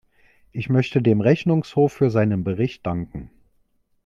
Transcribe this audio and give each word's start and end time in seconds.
Ich 0.51 0.67
möchte 0.67 0.99
dem 0.99 1.21
Rechnungshof 1.21 1.93
für 1.93 2.09
seinen 2.09 2.43
Bericht 2.43 2.87
danken. 2.87 3.29